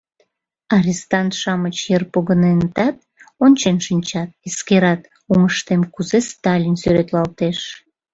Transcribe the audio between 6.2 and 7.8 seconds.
Сталин сӱретлалтеш.